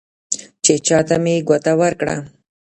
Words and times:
چې 0.63 0.73
چا 0.85 0.99
ته 1.07 1.15
مې 1.23 1.35
ګوته 1.47 1.73
ورکړه، 1.81 2.15